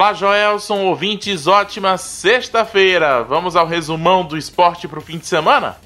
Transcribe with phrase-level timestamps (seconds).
[0.00, 3.22] Olá, Joelson, ouvintes, ótima sexta-feira.
[3.22, 5.76] Vamos ao resumão do esporte para o fim de semana?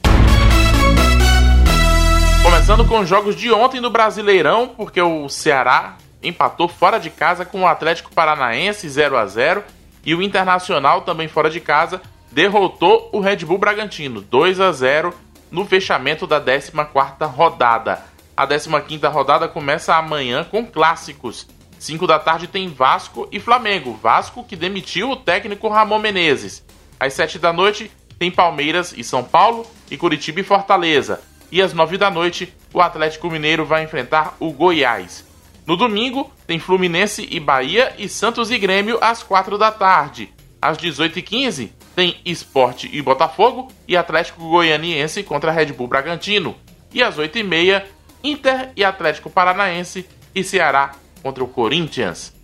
[2.41, 7.45] Começando com os jogos de ontem do Brasileirão, porque o Ceará empatou fora de casa
[7.45, 9.65] com o Atlético Paranaense 0 a 0
[10.07, 12.01] e o Internacional também fora de casa
[12.31, 15.13] derrotou o Red Bull Bragantino 2 a 0
[15.51, 18.01] no fechamento da 14ª rodada.
[18.37, 21.49] A 15ª rodada começa amanhã com clássicos.
[21.85, 23.93] 5 da tarde tem Vasco e Flamengo.
[24.03, 26.65] Vasco que demitiu o técnico Ramon Menezes.
[26.99, 31.21] Às 7 da noite tem Palmeiras e São Paulo e Curitiba e Fortaleza
[31.53, 35.25] e às 9 da noite o Atlético Mineiro vai enfrentar o Goiás.
[35.67, 40.33] No domingo tem Fluminense e Bahia e Santos e Grêmio às 4 da tarde.
[40.61, 46.57] Às 18h15 tem Esporte e Botafogo e Atlético Goianiense contra Red Bull Bragantino.
[46.93, 47.85] E às 8h30
[48.25, 52.35] Inter e Atlético Paranaense e Ceará contra o Corinthians.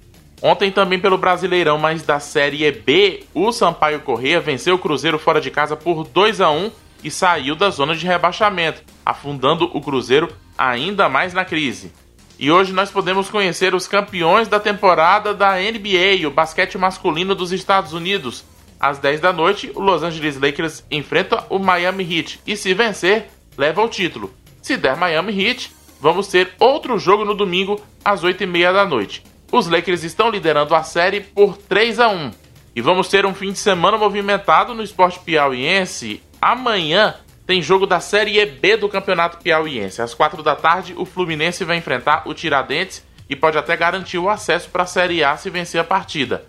[0.41, 5.38] Ontem também pelo Brasileirão, mas da Série B, o Sampaio Corrêa venceu o Cruzeiro fora
[5.38, 6.71] de casa por 2 a 1
[7.05, 11.93] e saiu da zona de rebaixamento, afundando o Cruzeiro ainda mais na crise.
[12.38, 17.52] E hoje nós podemos conhecer os campeões da temporada da NBA, o basquete masculino dos
[17.52, 18.46] Estados Unidos.
[18.80, 23.29] Às 10 da noite, o Los Angeles Lakers enfrenta o Miami Heat e, se vencer,
[23.59, 24.33] leva o título.
[24.62, 29.23] Se der Miami Heat, vamos ter outro jogo no domingo às 8h30 da noite.
[29.52, 32.30] Os Lakers estão liderando a série por 3 a 1
[32.74, 38.01] e vamos ter um fim de semana movimentado no esporte piauiense Amanhã tem jogo da
[38.01, 40.01] Série B do Campeonato Piauiense.
[40.01, 44.30] Às 4 da tarde, o Fluminense vai enfrentar o Tiradentes e pode até garantir o
[44.30, 46.46] acesso para a Série A se vencer a partida.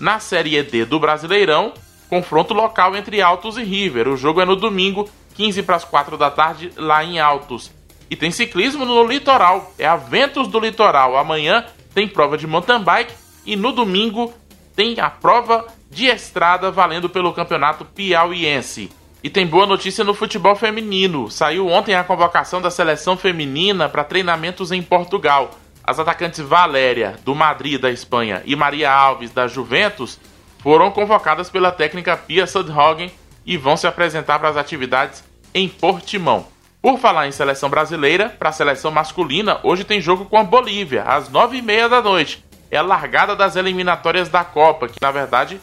[0.00, 1.72] Na Série D do Brasileirão,
[2.08, 4.08] confronto local entre Altos e River.
[4.08, 7.70] O jogo é no domingo, 15 para as 4 da tarde, lá em Altos.
[8.10, 11.16] E tem ciclismo no litoral, é a Ventos do Litoral.
[11.16, 13.14] Amanhã tem prova de mountain bike
[13.46, 14.34] e no domingo
[14.74, 18.90] tem a prova de estrada valendo pelo Campeonato Piauiense.
[19.22, 21.30] E tem boa notícia no futebol feminino.
[21.30, 25.52] Saiu ontem a convocação da seleção feminina para treinamentos em Portugal.
[25.84, 30.18] As atacantes Valéria, do Madrid, da Espanha, e Maria Alves, da Juventus,
[30.58, 33.12] foram convocadas pela técnica Pia Sudhagen
[33.46, 35.22] e vão se apresentar para as atividades
[35.54, 36.46] em Portimão.
[36.82, 41.02] Por falar em seleção brasileira, para a seleção masculina, hoje tem jogo com a Bolívia,
[41.02, 42.42] às nove e meia da noite.
[42.70, 45.60] É a largada das eliminatórias da Copa, que na verdade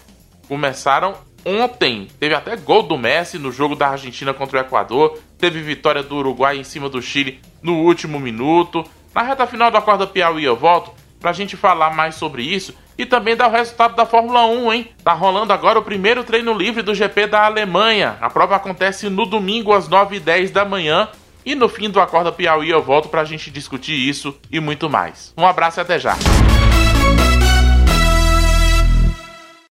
[0.47, 5.59] começaram ontem teve até gol do Messi no jogo da Argentina contra o Equador, teve
[5.61, 8.83] vitória do Uruguai em cima do Chile no último minuto.
[9.15, 13.05] Na reta final do Acorda Piauí eu volto pra gente falar mais sobre isso e
[13.05, 14.91] também dar o resultado da Fórmula 1, hein?
[15.03, 18.17] Tá rolando agora o primeiro treino livre do GP da Alemanha.
[18.19, 21.07] A prova acontece no domingo às 9h10 da manhã.
[21.45, 25.33] E no fim do Acorda Piauí eu volto pra gente discutir isso e muito mais.
[25.37, 26.13] Um abraço e até já.